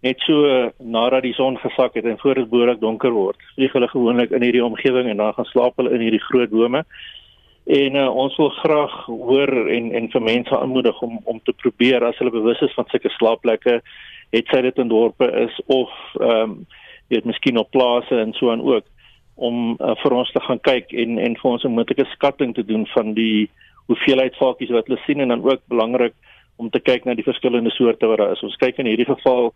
[0.01, 0.35] net so
[0.77, 3.41] nadat die son gesak het en voor dit behoorlik donker word.
[3.55, 6.83] Vlieg hulle gewoonlik in hierdie omgewing en dan gaan slaap hulle in hierdie groot bome.
[7.69, 12.03] En uh, ons wil graag hoor en en vir mense aanmoedig om om te probeer
[12.03, 13.81] as hulle bewus is van sulke slaapplekke,
[14.31, 16.55] het sy dit in dorpe is of ehm um,
[17.11, 18.85] weet miskien op plase en so aan ook
[19.35, 22.63] om uh, vir ons te gaan kyk en en vir ons 'n moontlike skatting te
[22.65, 23.49] doen van die
[23.91, 26.13] hoeveelheid valkies wat hulle sien en dan ook belangrik
[26.55, 28.43] om te kyk na die verskillende soorte wat daar is.
[28.43, 29.53] Ons kyk in hierdie geval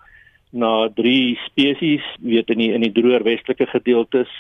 [0.50, 4.32] na drie spesies, weet in die in die droër westelike gedeeltes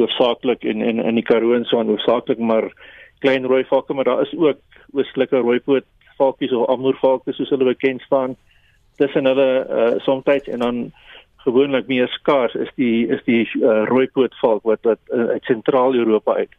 [0.00, 2.70] hoofsaaklik in in in die Karoo en so aan hoofsaaklik maar
[3.20, 4.58] klein rooi valke, maar daar is ook
[4.92, 5.84] oostelike rooipoot
[6.18, 8.36] valkies of amoervalke soos hulle bekend staan.
[8.96, 10.92] Tussen hulle uh, soms en dan
[11.44, 16.34] gewoonlik meer skaars is die is die uh, rooipoot valk wat wat uh, uit sentraal-Europa
[16.34, 16.54] uit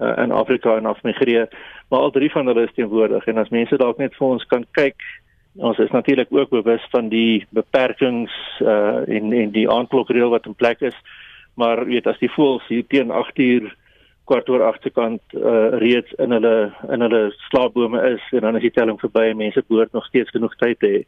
[0.00, 1.48] uh, in Afrika en afmigreer.
[1.88, 4.66] Maar al drie van hulle is teenwoordig en as mense dalk net vir ons kan
[4.76, 5.06] kyk
[5.56, 10.54] Ons is natuurlik ook bewus van die beperkings uh en en die aanklokreël wat in
[10.54, 10.96] plek is.
[11.54, 13.74] Maar weet as die voëls hier teen 8 uur
[14.24, 18.56] kwart oor 8 se kant uh reeds in hulle in hulle slaapbome is en dan
[18.56, 21.02] is die telling verby en mense behoort nog steeds genoeg tyd te hê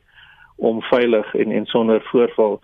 [0.56, 2.60] om veilig en en sonder voorval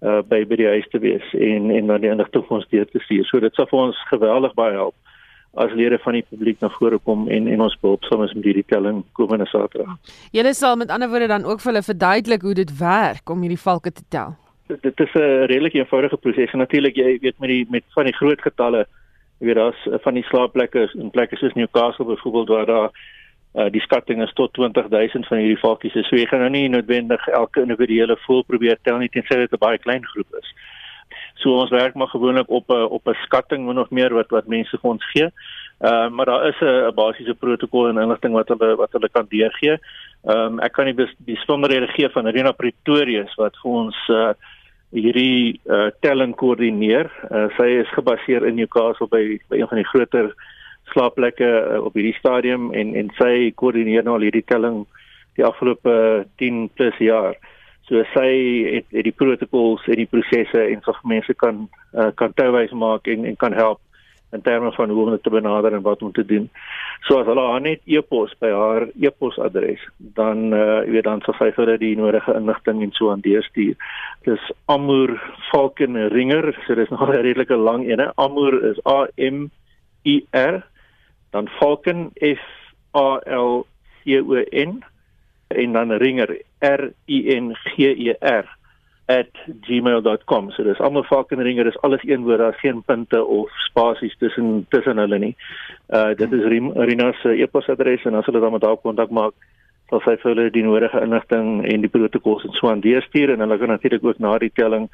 [0.00, 2.88] uh by by die huis te wees en en dan die inligting vir ons deur
[2.88, 3.26] te stuur.
[3.28, 4.96] So dit sal vir ons geweldig baie help
[5.54, 8.66] as lede van die publiek na vore kom en en ons behulpsaam is met hierdie
[8.68, 9.96] telling komende Saterdag.
[10.32, 13.64] Julle sal met ander woorde dan ook vir hulle verduidelik hoe dit werk om hierdie
[13.64, 14.36] valke te tel.
[14.68, 18.04] Dit, dit is 'n redelik eenvoudige proses en natuurlik jy weet met die met van
[18.04, 18.86] die groot getalle,
[19.40, 22.90] jy weet daar's eh, van die slaapplekke in plekke soos Newcastle byvoorbeeld waar daar
[23.54, 25.92] uh, die skatting is tot 20000 van hierdie valkies.
[25.92, 29.58] So jy gaan nou nie noodwendig elke individuele voël probeer tel nie tensy dit 'n
[29.58, 30.54] baie klein groep is.
[31.38, 34.46] So ons werk maar gewoonlik op 'n op 'n skatting min of meer wat wat
[34.46, 35.30] mense vir ons gee.
[35.78, 39.26] Ehm uh, maar daar is 'n basiese protokol en inligting wat hulle wat hulle kan
[39.28, 39.78] deurgee.
[40.24, 44.32] Ehm um, ek kan nie die besonderhede gee van Rena Pretorius wat vir ons uh
[44.90, 47.10] hierdie uh telling koördineer.
[47.30, 50.34] Uh, sy is gebaseer in Newcastle by by een van die groter
[50.92, 54.86] slaapplekke uh, op hierdie stadium en en sy koördineer nou al hierdie telling
[55.36, 57.36] die afgelope 10 plus jaar.
[57.88, 58.30] So sy
[58.74, 63.08] het, het die protokols en die prosesse en so mense kan uh, kan touwys maak
[63.08, 63.80] en en kan help
[64.32, 66.50] in terme van hoe om dit te benader en wat om te doen.
[67.06, 71.48] So as hulle haar net e-pos by haar e-posadres, dan uh weet dan sal sy
[71.54, 73.78] vir hulle die nodige inligting en so aan deurstuur.
[74.28, 75.14] Dis Amoor
[75.48, 78.04] Falcon Ringer, so dis nog 'n redelike lang een.
[78.16, 79.48] Amoor is A M
[80.04, 80.60] I R
[81.30, 82.44] dan Falcon F
[82.92, 83.64] A L
[84.04, 84.84] C O N
[85.48, 86.30] en dan ringer
[86.60, 88.46] r i n g e r
[89.66, 90.50] @gmail.com.
[90.50, 94.66] So dis almal fucking ringer, dis alles een woord, daar's geen punte of spasies tussen
[94.68, 95.36] tussen hulle nie.
[95.88, 99.32] Uh dit is Rina se e-posadres en as hulle dan met haar kontak maak,
[99.88, 103.40] sal sy vir hulle die nodige inligting en die protokols en so aan deurstuur en
[103.44, 104.88] hulle kan natuurlik ook na die telling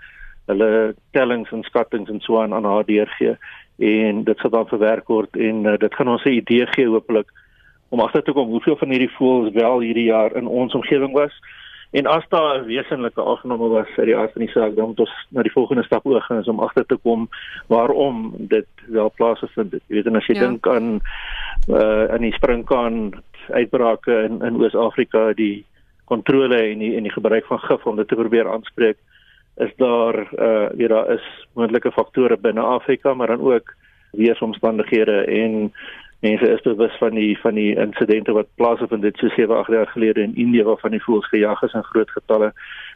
[0.51, 3.35] hulle tellings en skattings en so aan aan haar deurgee
[3.79, 7.33] en dit sal dan verwerk word en uh, dit gaan ons 'n idee gee hopelik
[7.95, 11.35] om agter te kom hoeveel van hierdie voëls wel hierdie jaar in ons omgewing was.
[11.95, 15.01] En as daar 'n wesenlike afname was uit die aard van die saak, dan moet
[15.01, 17.29] ons na die volgende stap oor gaan om agter te kom
[17.67, 19.83] waarom dit wel plaasgevind het.
[19.87, 20.41] Jy weet en as jy ja.
[20.41, 21.01] dink aan
[21.69, 25.65] uh aan die springkaan uitbrake in in Oos-Afrika, die
[26.05, 28.99] kontrole en die en die gebruik van gif om dit te probeer aanspreek,
[29.57, 33.75] is daar uh weet daar is moontlike faktore binne Afrika, maar dan ook
[34.11, 35.73] weeromstandighede en
[36.25, 39.91] mense is bewus van die van die insidente wat plaasvind dit so 7 8 jaar
[39.93, 42.53] gelede in Indië waarvan die voëls gejag is in groot getalle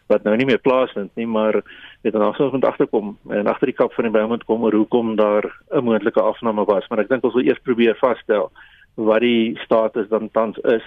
[0.08, 1.60] wat nou nie meer plaasvind nie maar
[2.02, 5.16] dit dan ons moet agterkom en agter die kap van die moet kom oor hoekom
[5.16, 6.88] daar 'n moontlike afname was.
[6.88, 8.50] Maar ek dink ons wil eers probeer vasstel
[8.94, 10.84] wat die status dan tans is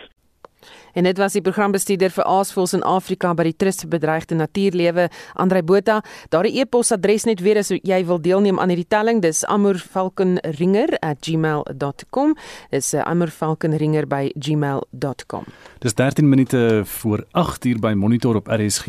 [0.94, 5.10] En dit was die programbestuurder vir Aasvoëls in Afrika by die Trust vir Bedreigde Natuurlewe,
[5.34, 6.02] Andrei Botha.
[6.30, 12.36] Daardie e-posadres net weer as jy wil deelneem aan hierdie telling, dis amorfalkenringer@gmail.com.
[12.72, 15.44] Dis uh, amorfalkenringer@gmail.com.
[15.82, 18.86] Dis 13 minute voor 8 uur by Monitor op RSG.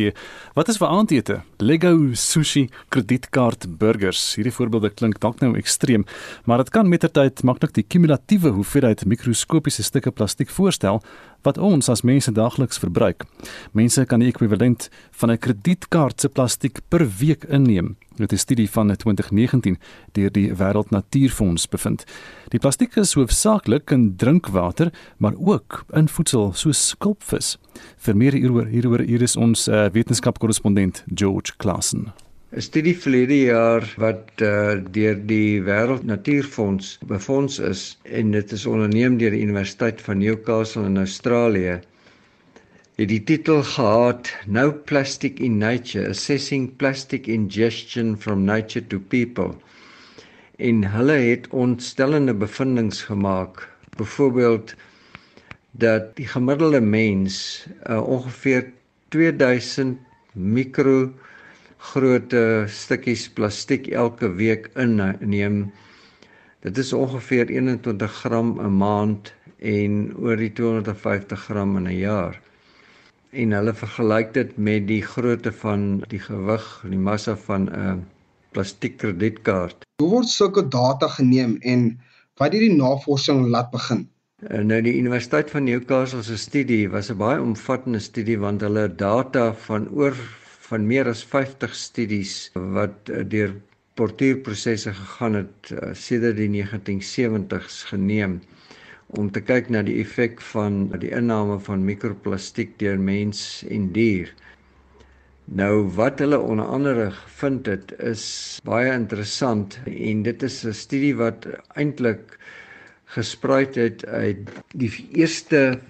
[0.55, 1.41] Wat is vir aandete?
[1.57, 4.35] Lego sushi, kredietkaart, burgers.
[4.35, 6.05] Hierdie voorbeelde klink dalk nou ekstreem,
[6.45, 11.01] maar dit kan mettertyd maklik die kumulatiewe hoeveelheid mikroskopiese stukke plastiek voorstel
[11.43, 13.25] wat ons as mense daagliks verbruik.
[13.73, 17.97] Mense kan die ekwivalent van 'n kredietkaart se plastiek per week inneem.
[18.17, 19.79] Dit is 'n studie van 2019
[20.13, 22.05] deur die Wêreld Natuurfonds bevind.
[22.49, 27.59] Die plastiek is hoofsaaklik in drinkwater, maar ook in voedsel soos skulpvis.
[27.97, 32.13] Vir meer hieroor hieroor hier is ons uh, wetenskapkorrespondent George Klassen.
[32.53, 38.67] 'n studie verlede jaar wat uh, deur die Wêreld Natuurfonds befonds is en dit is
[38.67, 41.79] onderneem deur die Universiteit van Newcastle in Australië
[43.01, 49.55] het die titel gehad No Plastic in Nature Assessing Plastic Ingestion from Nature to People.
[50.59, 53.65] En hulle het ontstellende bevindinge gemaak
[53.97, 54.75] byvoorbeeld
[55.71, 58.69] dat die gemiddelde mens uh, ongeveer
[59.09, 59.99] 2000
[60.33, 61.13] mikro
[61.83, 65.73] grootte stukkies plastiek elke week inneem.
[66.63, 72.41] Dit is ongeveer 21 gram 'n maand en oor die 250 gram in 'n jaar.
[73.31, 78.07] En hulle vergelyk dit met die grootte van die gewig, die massa van 'n
[78.53, 79.87] plastiek kredietkaart.
[80.03, 82.01] Hoe word sulke data geneem en
[82.37, 84.09] wat het die navorsing laat begin?
[84.51, 89.53] Nou die Universiteit van Newcastle se studie was 'n baie omvattende studie want hulle data
[89.55, 90.15] van oor
[90.73, 92.37] van meer as 50 studies
[92.75, 93.53] wat uh, deur
[94.01, 98.39] portuïerprosesse gegaan het uh, sedert die 1970s geneem
[99.21, 104.33] om te kyk na die effek van die inname van mikroplastiek deur mens en dier.
[105.53, 108.25] Nou wat hulle onder andere gevind het is
[108.65, 111.45] baie interessant en dit is 'n studie wat
[111.77, 112.39] eintlik
[113.13, 115.81] gespruit het uit die eerste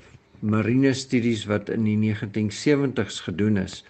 [0.40, 3.84] marine studies wat in die 1970s gedoen is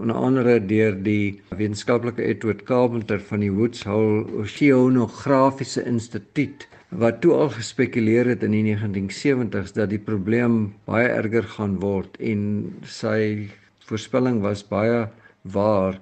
[0.00, 7.34] onder andere deur die wetenskaplike Edward Carpenter van die Woods Hole Oceanografiese Instituut wat toe
[7.36, 12.40] al gespekuleer het in die 1970s dat die probleem baie erger gaan word en
[12.88, 13.50] sy
[13.86, 15.04] voorspelling was baie
[15.54, 16.00] waar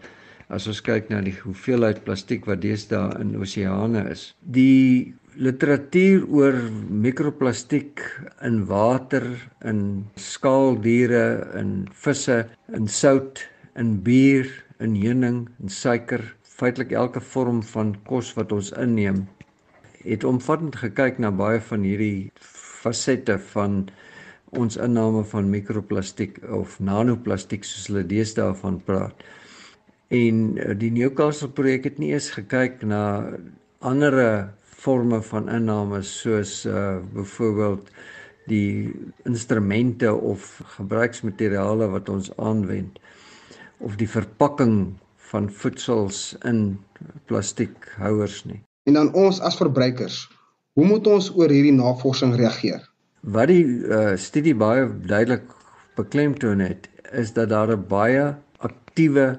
[0.48, 4.30] as ons kyk na die hoeveelheid plastiek wat deesdae in oseane is.
[4.40, 6.56] Die literatuur oor
[6.88, 8.00] mikroplastiek
[8.46, 9.26] in water,
[9.60, 13.44] in skaaldiere, in visse, in sout
[13.78, 14.48] in bier,
[14.82, 16.24] in heuning, in suiker,
[16.58, 19.26] feitelik elke vorm van kos wat ons inneem,
[20.02, 22.30] het omvattend gekyk na baie van hierdie
[22.82, 23.84] fasette van
[24.58, 29.26] ons inname van mikroplastiek of nanoplastiek soos hulle deesdae van praat.
[30.14, 33.02] En eh, die Newcastle projek het nie eens gekyk na
[33.84, 34.16] ander
[34.78, 37.90] forme van inname soos uh byvoorbeeld
[38.48, 38.94] die
[39.28, 42.98] instrumente of gebruiksmateriale wat ons aanwend
[43.78, 44.96] of die verpakking
[45.30, 46.78] van voedsels in
[47.30, 48.60] plastiekhouers nie.
[48.88, 50.22] En dan ons as verbruikers,
[50.78, 52.80] hoe moet ons oor hierdie navorsing reageer?
[53.20, 55.44] Wat die uh, studie baie duidelik
[55.98, 59.38] beklemtoon het, is dat daar 'n baie aktiewe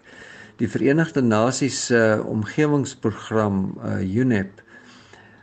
[0.59, 4.63] Die Verenigde Nasies se uh, omgewingsprogram uh, UNEP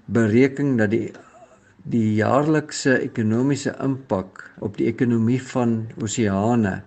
[0.06, 1.12] bereken dat die
[1.86, 6.80] die jaarlikse ekonomiese impak op die ekonomie van oseane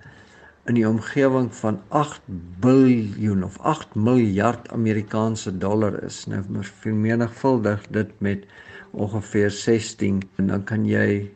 [0.68, 2.24] in die omgewing van 8
[2.61, 6.24] biljoen of 8 miljard Amerikaanse dollar is.
[6.26, 6.42] Nou
[6.82, 8.44] vermenigvuldig dit met
[8.90, 11.30] ongeveer 16 en dan kan jy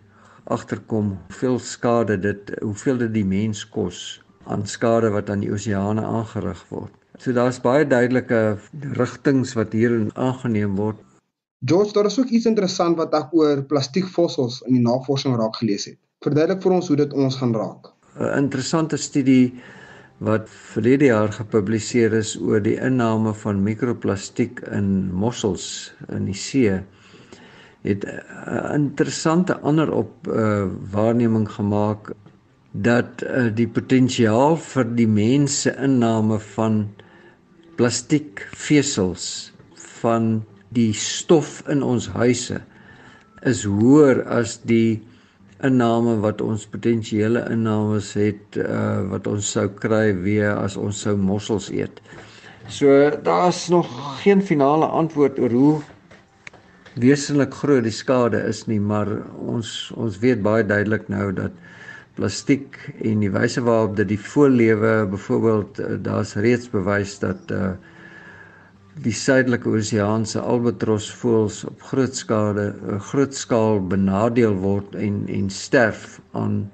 [0.50, 6.02] agterkom hoeveel skade dit hoeveel dit die mens kos aan skade wat aan die oseane
[6.02, 6.90] aangerig word.
[7.22, 8.58] So daar's baie duidelike
[8.98, 10.98] rigtings wat hierin aangeneem word.
[11.64, 15.86] George, daar is ook iets interessant wat ek oor plastiekfossils in die navorsing raak gelees
[15.86, 15.98] het.
[16.24, 17.92] Verduidelik vir ons hoe dit ons gaan raak.
[18.18, 19.54] 'n interessante studie
[20.18, 26.82] wat verlede jaar gepubliseer is oor die inname van mikroplastiek in mossels in die see
[27.82, 32.12] het 'n interessante ander op uh, waarneming gemaak
[32.72, 36.88] dat uh, die potensiaal vir die mense inname van
[37.76, 42.60] plastiekvesels van die stof in ons huise
[43.48, 45.02] is hoër as die
[45.66, 51.14] inname wat ons potensiële innames het uh wat ons sou kry weer as ons sou
[51.18, 52.00] mossels eet.
[52.68, 53.88] So daar's nog
[54.22, 55.76] geen finale antwoord oor hoe
[56.94, 59.08] wesenlik groot die skade is nie, maar
[59.38, 61.54] ons ons weet baie duidelik nou dat
[62.18, 67.72] plastiek en die wyse waarop dit die voorlewe byvoorbeeld uh, daar's reeds bewys dat uh
[69.00, 76.20] die suidelike oseaanse albatrosvoëls op groot skade 'n groot skaal benadeel word en en sterf
[76.32, 76.70] aan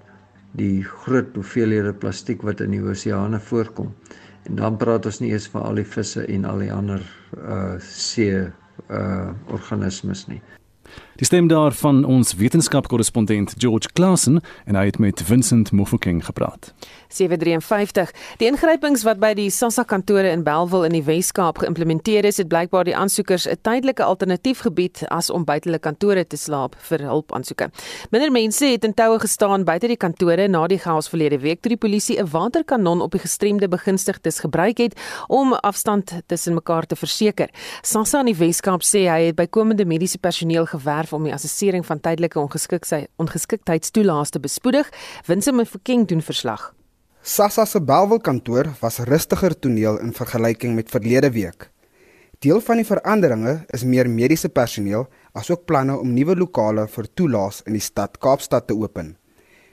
[0.58, 3.94] die groot hoeveelhede plastiek wat in die oseane voorkom.
[4.42, 7.02] En dan praat ons nie eens van al die visse en al die ander
[7.36, 8.50] uh see
[8.90, 10.40] uh organismes nie.
[11.18, 16.70] Die stem daar van ons wetenskapkorrespondent George Klassen en hy het met Vincent Mofokeng gepraat.
[17.08, 18.12] 753.
[18.38, 22.46] Die ingrypings wat by die SASSA kantore in Bellville in die Wes-Kaap geïmplementeer is, het
[22.52, 27.02] blykbaar die aansoekers 'n tydelike alternatief gebied as om buite hulle kantore te slaap vir
[27.02, 27.70] hulpaansoeke.
[28.10, 31.70] Minder mense het in toue gestaan buite die kantore na die chaos verlede week toe
[31.70, 34.94] die polisie 'n waterkanon op die gestremde begunstigdes gebruik het
[35.26, 37.48] om afstand tussen mekaar te verseker.
[37.82, 42.00] SASSA in die Wes-Kaap sê hy het bykomende mediese personeel gewerf om die assessering van
[42.00, 44.90] tydelike ongeskiktheid ongeskiktheidstoelaas te bespoedig.
[45.26, 46.72] Winsim Mofokeng doen verslag.
[47.22, 51.70] Sassa se Belwel kantoor was rustiger toneel in vergelyking met verlede week.
[52.38, 57.64] Deel van die veranderinge is meer mediese personeel asook planne om nuwe lokale vir toelaas
[57.66, 59.16] in die stad Kaapstad te open.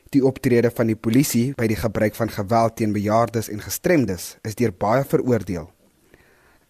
[0.09, 4.57] Die optrede van die polisie by die gebruik van geweld teen bejaardes en gestremdes is
[4.57, 5.69] deur baie veroordeel.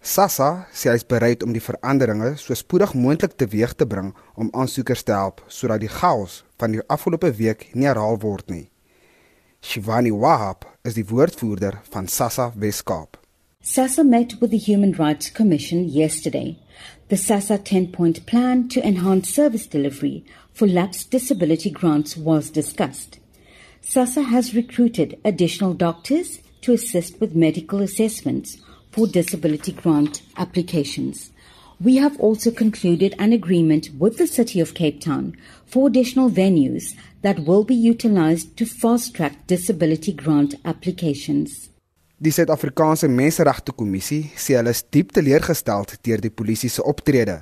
[0.05, 4.51] Sassa sê hy is bereid om die veranderinge so spoedig moontlik teweeg te bring om
[4.53, 8.67] aansoekers te help sodat die chaos van die afgelope week nie herhaal word nie.
[9.65, 13.17] Shivani Wahab is die woordvoerder van SASSA Weskaap.
[13.65, 16.59] SASSA met with the Human Rights Commission yesterday.
[17.09, 23.17] The SASSA 10-point plan to enhance service delivery for lapsed disability grants was discussed.
[23.81, 28.57] SASSA has recruited additional doctors to assist with medical assessments
[28.95, 31.29] for disability grant applications.
[31.83, 35.35] We have also concluded an agreement with the City of Cape Town
[35.65, 41.69] for additional venues that will be utilized to fast-track disability grant applications.
[42.17, 47.41] Die Suid-Afrikaanse Menseregte Kommissie sê hulle is diep teleurgestel deur die polisie se optrede.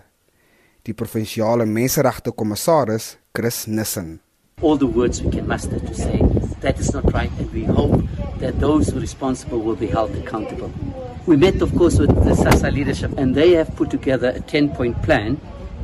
[0.82, 4.18] Die provinsiale menseregte kommissaris, Chris Nissen.
[4.64, 6.18] All the words we can muster to say
[6.62, 8.02] that is not right and we hope
[8.40, 10.74] that those who responsible will be held accountable.
[11.26, 14.76] We met, of course, with the SASA leadership, and they have put together a 10
[14.76, 15.40] point plan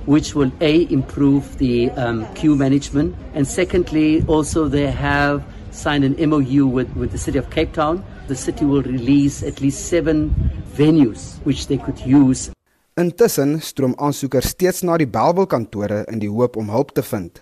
[0.06, 6.16] which will A, improve the um, queue management, and secondly, also they have signed an
[6.30, 8.04] MOU with, with the City of Cape Town.
[8.28, 10.34] The city will release at least seven
[10.76, 12.50] venues which they could use.
[12.98, 17.40] Intussen stroom aansoekers steeds na die Belwel kantore in die hoop om hulp te vind.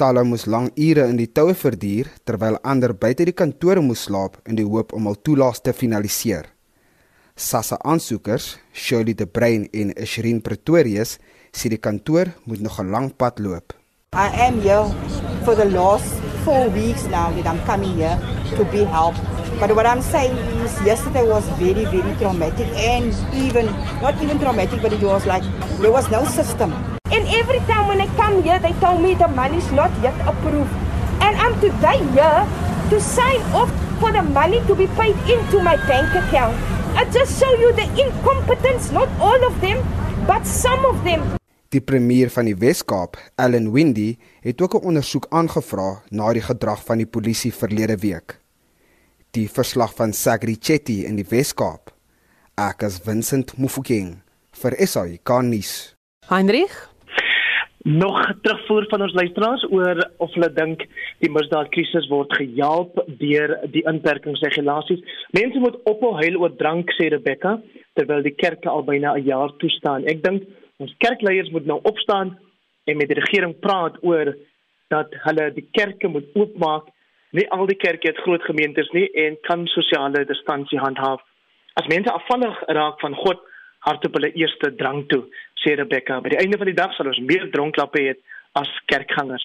[0.00, 4.40] Talle moes lang ure in die toue verduur terwyl ander buite die kantore moes slaap
[4.48, 6.48] in die hoop om hul toelaas te finaliseer.
[7.36, 11.16] Sassa aansoekers, Shirley De Bruin en Shirin Pretorius,
[11.50, 13.74] sê die kantoor moet nog 'n lang pad loop.
[14.14, 14.86] I am here
[15.42, 16.06] for the last
[16.44, 18.16] 4 weeks now that I'm coming here
[18.54, 19.18] to be helped.
[19.58, 23.66] But what I'm saying is yesterday was very very traumatic and even
[24.00, 25.42] not even traumatic but it was like
[25.82, 26.70] there was no system.
[27.10, 30.14] And every time when I come here, they tell me the money is not yet
[30.22, 30.70] approved.
[31.18, 32.46] And I'm today here
[32.90, 36.54] to sign off for the money to be paid into my bank account.
[36.94, 39.82] I just show you the incompetence, not all of them,
[40.26, 41.22] but some of them.
[41.74, 46.84] Die premier van die Wes-Kaap, Allan Windy, het ook 'n ondersoek aangevra na die gedrag
[46.84, 48.38] van die polisie verlede week.
[49.30, 51.90] Die verslag van Sagri Chetty in die Wes-Kaap.
[52.54, 55.96] Ek is Vincent Mufokeng vir SAI Garnis.
[56.28, 56.93] Heinrich
[57.84, 60.86] nog terugvoer van ons luisteraars oor of hulle dink
[61.20, 65.02] die misdaadkrisis word gehelp deur die inperkingsregulasies.
[65.36, 67.58] Mense moet ophou huil oor drank sê Rebecca
[67.92, 70.08] terwyl die kerke al byna 'n jaar toestaan.
[70.08, 72.38] Ek dink ons kerkleiers moet nou opstaan
[72.86, 74.34] en met die regering praat oor
[74.88, 76.88] dat hulle die kerke moet oopmaak.
[77.32, 81.20] Nie al die kerke het groot gemeentes nie en kan sosiale distansie handhaaf.
[81.74, 83.40] As mense afvallig raak van God,
[83.86, 85.24] hardop hulle eerste drank toe
[85.62, 86.20] sê Rebecca.
[86.20, 88.14] By die einde van die dag sal ons meer dronklappe hê
[88.60, 89.44] as kerkgangers.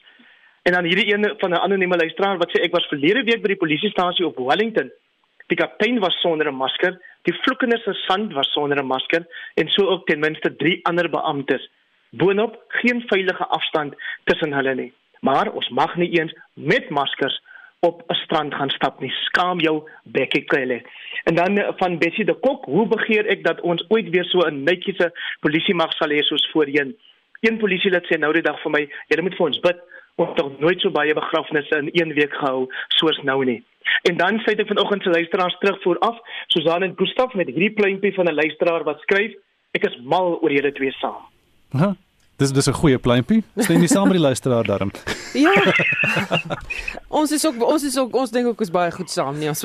[0.67, 3.53] En dan hierdie een van 'n anonieme luisteraar wat sê ek was verlede week by
[3.53, 4.91] die polisiestasie op Wellington.
[5.47, 9.25] Die kaptein was sonder 'n masker, die vloekende sergeant was sonder 'n masker
[9.55, 11.69] en so ook ten minste 3 ander beamptes.
[12.11, 14.93] Boonop geen veilige afstand tussen hulle nie.
[15.21, 17.41] Maar ons mag nie eens met maskers
[17.79, 19.11] op 'n strand gaan stap nie.
[19.11, 20.81] Skaam jou bekkie kwelle.
[21.23, 24.39] En dan eh, van Bessie de Kok, hoe begeer ek dat ons ooit weer so
[24.39, 26.97] 'n netjiese polisie mag sal hê soos voorheen?
[27.39, 29.77] Een polisielid sê nou die dag vir my, julle moet vir ons bid.
[30.15, 33.63] Ons het nooit so baie begrafnisse in een week gehou soos nou nie.
[34.01, 36.17] En dan sê ek vanoggend se luisteraars terugvoer af,
[36.47, 39.33] Susan en Gustaf met hierdie pleintjie van 'n luisteraar wat skryf,
[39.71, 41.23] ek is mal oor julle twee saam.
[41.71, 41.93] Huh?
[42.39, 43.43] Dis dis 'n goeie pleintjie.
[43.57, 44.91] Stem nie saam met die luisteraar daarom.
[45.33, 45.53] Ja.
[47.07, 49.61] ons is ook ons is ook ons dink ook is baie goed saam nie as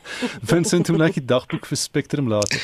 [0.50, 2.60] Vincent hoe lyk die dagboek vir Spectrum later?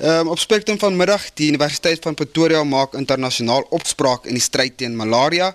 [0.00, 4.76] Ehm um, op Spectrum vanmiddag die Universiteit van Pretoria maak internasionaal opspraak in die stryd
[4.76, 5.54] teen malaria.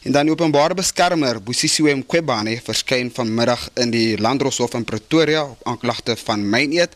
[0.00, 5.66] En dan die openbare beskermer Bosisiwe Mqwebane verskyn vanmiddag in die Landdroshof in Pretoria op
[5.68, 6.94] aanklagte van myneet.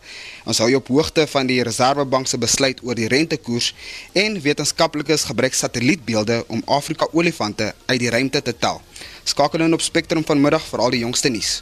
[0.49, 3.75] Ons hou op hoogte van die Reserwebank se besluit oor die rentekoers
[4.17, 8.81] en wetenskaplikes gebruik satellietbeelde om Afrika olifante uit die ruimte te tel.
[9.29, 11.61] Skakel in op Spectrum vanmiddag vir al die jongste nuus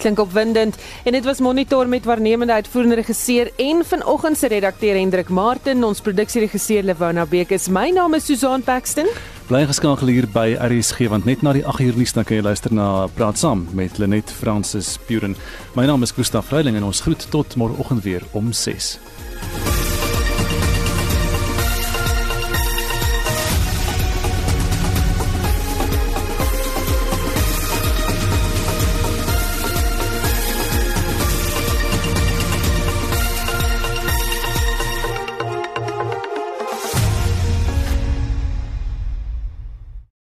[0.00, 0.76] klink opwindend.
[1.04, 5.84] En dit was monitor met waarnemende uitvoerende regisseur en vanoggend se redakteur Hendrik Martin.
[5.84, 7.68] Ons produksieregisseur Lewona Beek is.
[7.68, 9.08] My naam is Susan Paxton.
[9.50, 12.42] Bly geskakel hier by RSG want net na die 8 uur nuus dan kan jy
[12.46, 15.34] luister na praat saam met Lenet Francis Puren
[15.74, 18.92] my naam is Gustaf Vreiling en ons groet tot môreoggend weer om 6